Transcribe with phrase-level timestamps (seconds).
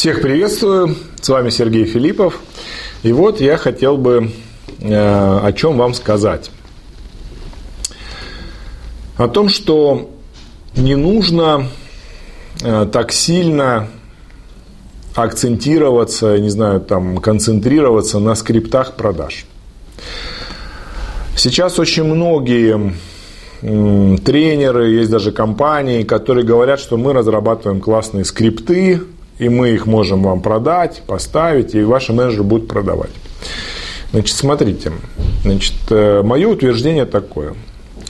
[0.00, 2.40] Всех приветствую, с вами Сергей Филиппов.
[3.02, 4.32] И вот я хотел бы
[4.80, 6.50] э, о чем вам сказать.
[9.18, 10.10] О том, что
[10.74, 11.66] не нужно
[12.62, 13.88] э, так сильно
[15.14, 19.44] акцентироваться, не знаю, там, концентрироваться на скриптах продаж.
[21.36, 22.94] Сейчас очень многие
[23.60, 29.02] тренеры, есть даже компании, которые говорят, что мы разрабатываем классные скрипты,
[29.40, 33.10] и мы их можем вам продать, поставить, и ваши менеджеры будут продавать.
[34.12, 34.92] Значит, смотрите,
[35.42, 37.54] значит, э, мое утверждение такое.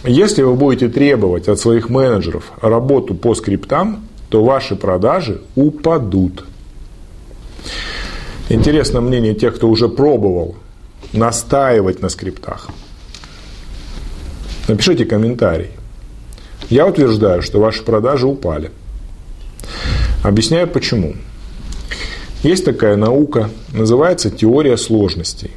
[0.05, 6.45] Если вы будете требовать от своих менеджеров работу по скриптам, то ваши продажи упадут.
[8.48, 10.56] Интересно мнение тех, кто уже пробовал
[11.12, 12.70] настаивать на скриптах.
[14.67, 15.70] Напишите комментарий.
[16.70, 18.72] Я утверждаю, что ваши продажи упали.
[20.22, 21.14] Объясняю почему.
[22.42, 25.50] Есть такая наука, называется теория сложностей.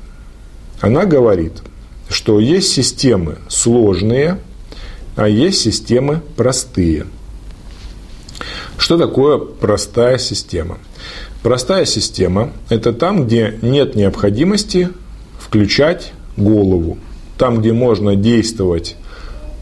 [0.79, 1.61] Она говорит,
[2.09, 4.39] что есть системы сложные,
[5.15, 7.07] а есть системы простые.
[8.77, 10.77] Что такое простая система?
[11.41, 14.89] Простая система– это там, где нет необходимости
[15.39, 16.97] включать голову.
[17.37, 18.95] Там, где можно действовать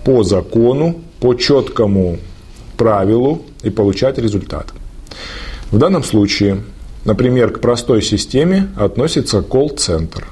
[0.05, 2.19] по закону, по четкому
[2.77, 4.73] правилу и получать результат.
[5.71, 6.63] В данном случае,
[7.05, 10.27] например, к простой системе относится колл-центр.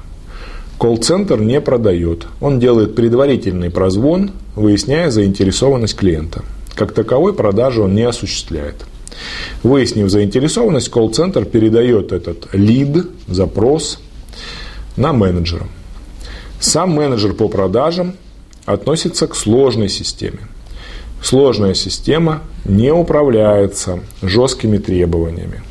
[0.78, 2.26] Колл-центр не продает.
[2.40, 6.42] Он делает предварительный прозвон, выясняя заинтересованность клиента.
[6.74, 8.84] Как таковой продажи он не осуществляет.
[9.62, 13.98] Выяснив заинтересованность, колл-центр передает этот лид, запрос
[14.96, 15.66] на менеджера.
[16.60, 18.14] Сам менеджер по продажам
[18.66, 20.40] относится к сложной системе.
[21.22, 25.62] Сложная система не управляется жесткими требованиями.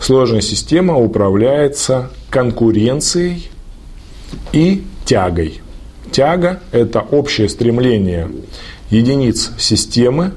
[0.00, 3.50] Сложная система управляется конкуренцией
[4.52, 5.60] и тягой.
[6.10, 8.30] Тяга– это общее стремление
[8.90, 10.32] единиц системы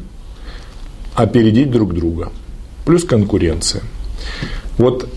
[1.16, 2.32] опередить друг друга.
[2.86, 3.82] Плюс конкуренция.
[4.78, 5.10] Вот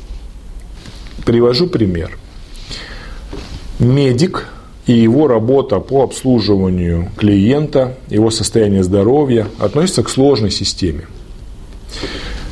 [1.24, 2.16] привожу пример.
[3.78, 4.48] Медик
[4.86, 11.06] и его работа по обслуживанию клиента, его состояние здоровья относится к сложной системе.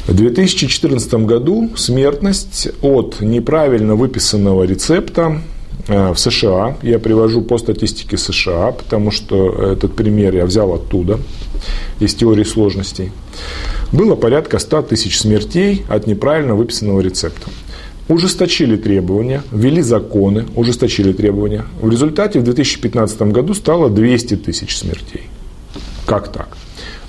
[0.07, 5.41] В 2014 году смертность от неправильно выписанного рецепта
[5.89, 11.21] э, в США, я привожу по статистике США, потому что этот пример я взял оттуда,
[12.01, 13.13] из теории сложностей,
[13.93, 17.49] было порядка 100 тысяч смертей от неправильно выписанного рецепта
[18.09, 21.65] ужесточили требования, ввели законы, ужесточили требования.
[21.81, 25.23] В результате в 2015 году стало 200 тысяч смертей.
[26.07, 26.49] Как так?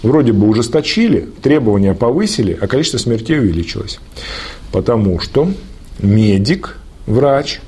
[0.04, 4.00] Вроде бы ужесточили, требования повысили, а количество смертей увеличилось.
[4.72, 5.52] Потому что
[6.00, 7.60] медик, врач,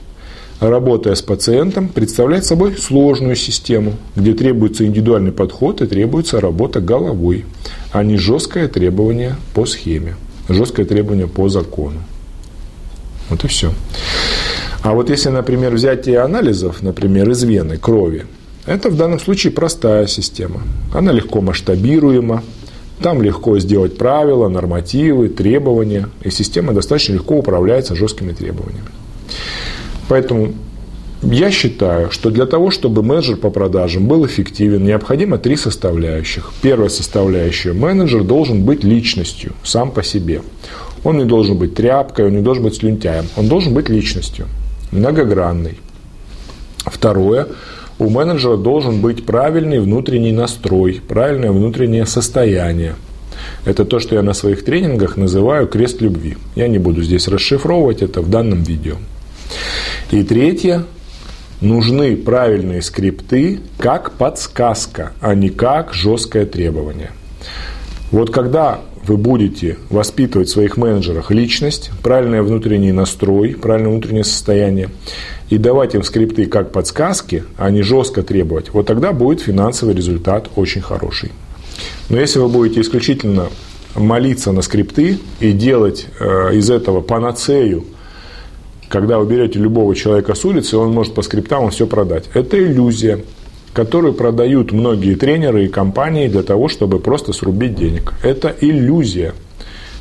[0.60, 7.46] работая с пациентом, представляет собой сложную систему, где требуется индивидуальный подход и требуется работа головой,
[7.92, 10.16] а не жесткое требование по схеме,
[10.48, 12.00] жесткое требование по закону.
[13.30, 13.72] Вот и все.
[14.84, 18.26] А вот если, например, взятие анализов, например, из вены, крови,
[18.66, 20.62] это в данном случае простая система.
[20.94, 22.44] Она легко масштабируема,
[23.02, 28.90] там легко сделать правила, нормативы, требования, и система достаточно легко управляется жесткими требованиями.
[30.08, 30.54] Поэтому
[31.22, 36.52] я считаю, что для того, чтобы менеджер по продажам был эффективен, необходимо три составляющих.
[36.62, 40.42] Первая составляющая– менеджер должен быть личностью сам по себе.
[41.04, 43.26] Он не должен быть тряпкой, он не должен быть слюнтяем.
[43.36, 44.48] Он должен быть личностью,
[44.92, 45.78] многогранной.
[46.86, 47.48] Второе.
[48.00, 52.96] У менеджера должен быть правильный внутренний настрой, правильное внутреннее состояние.
[53.66, 56.38] Это то, что я на своих тренингах называю крест любви.
[56.56, 58.96] Я не буду здесь расшифровывать это в данном видео.
[60.12, 60.84] И третье.
[61.60, 67.10] Нужны правильные скрипты как подсказка, а не как жесткое требование.
[68.12, 74.90] Вот когда вы будете воспитывать в своих менеджерах личность, правильный внутренний настрой, правильное внутреннее состояние,
[75.50, 80.50] и давать им скрипты как подсказки, а не жестко требовать, вот тогда будет финансовый результат
[80.56, 81.32] очень хороший.
[82.10, 83.50] Но если вы будете исключительно
[83.96, 87.86] молиться на скрипты и делать э, из этого панацею,
[88.90, 92.26] когда вы берете любого человека с улицы, он может по скриптам все продать.
[92.34, 93.24] Это иллюзия
[93.78, 98.14] которую продают многие тренеры и компании для того, чтобы просто срубить денег.
[98.24, 99.36] Это иллюзия.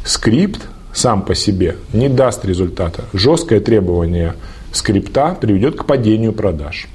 [0.02, 0.62] Скрипт
[0.94, 3.04] сам по себе не даст результата.
[3.12, 4.32] Жесткое требование
[4.72, 6.88] скрипта приведет к падению продаж.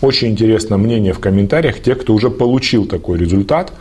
[0.00, 3.72] Очень интересно мнение в комментариях тех, кто уже получил такой результат.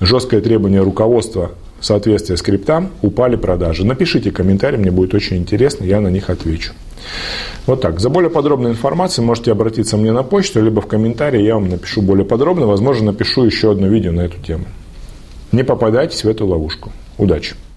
[0.00, 3.86] Жесткое требование руководства соответствия скриптам упали продажи.
[3.86, 6.72] Напишите комментарии, мне будет очень интересно, я на них отвечу.
[7.66, 7.98] Вот так.
[7.98, 12.00] За более подробной информацией можете обратиться мне на почту, либо в комментарии я вам напишу
[12.00, 12.66] более подробно.
[12.66, 14.66] Возможно, напишу еще одно видео на эту тему.
[15.52, 16.92] Не попадайтесь в эту ловушку.
[17.18, 17.56] Удачи!